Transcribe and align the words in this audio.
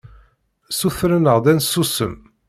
Ssutren-aɣ-d 0.71 1.45
ad 1.51 1.55
nsusem. 1.59 2.15